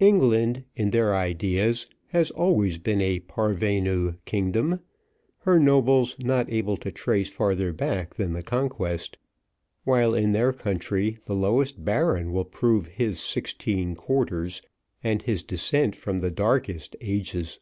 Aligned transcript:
England, 0.00 0.64
in 0.74 0.90
their 0.90 1.14
ideas, 1.14 1.86
has 2.08 2.32
always 2.32 2.78
been 2.78 3.00
a 3.00 3.20
parvenue 3.20 4.14
kingdom; 4.24 4.80
her 5.42 5.60
nobles 5.60 6.16
not 6.18 6.50
able 6.50 6.76
to 6.76 6.90
trace 6.90 7.28
farther 7.28 7.72
back 7.72 8.16
than 8.16 8.32
the 8.32 8.42
Conquest; 8.42 9.18
while, 9.84 10.16
in 10.16 10.32
their 10.32 10.52
country, 10.52 11.18
the 11.26 11.36
lowest 11.36 11.84
baron 11.84 12.32
will 12.32 12.44
prove 12.44 12.88
his 12.88 13.20
sixteen 13.20 13.94
quarters, 13.94 14.62
and 15.04 15.22
his 15.22 15.44
descent 15.44 15.94
from 15.94 16.18
the 16.18 16.30
darkest 16.32 16.96
ages. 17.00 17.60